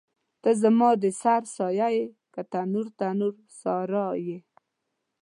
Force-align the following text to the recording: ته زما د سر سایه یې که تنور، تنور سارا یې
ته 0.41 0.49
زما 0.61 0.89
د 1.03 1.05
سر 1.21 1.41
سایه 1.55 1.87
یې 1.95 2.05
که 2.33 2.41
تنور، 2.51 2.87
تنور 2.99 3.33
سارا 3.59 4.07
یې 4.27 4.37